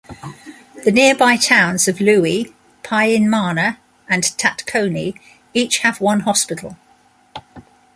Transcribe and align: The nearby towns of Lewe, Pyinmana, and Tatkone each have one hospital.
The 0.83 0.91
nearby 0.91 1.37
towns 1.37 1.87
of 1.87 2.01
Lewe, 2.01 2.51
Pyinmana, 2.81 3.77
and 4.09 4.23
Tatkone 4.23 5.13
each 5.53 5.77
have 5.77 6.01
one 6.01 6.21
hospital. 6.21 6.75